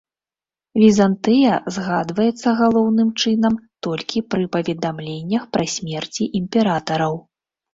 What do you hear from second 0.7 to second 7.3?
Візантыя згадваецца галоўным чынам толькі пры паведамленнях пра смерці імператараў.